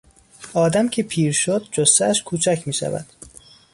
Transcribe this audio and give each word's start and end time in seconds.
آدم 0.53 0.89
که 0.89 1.03
پیر 1.03 1.31
شد 1.31 1.67
جثهاش 1.71 2.23
کوچک 2.23 2.63
میشود. 2.65 3.05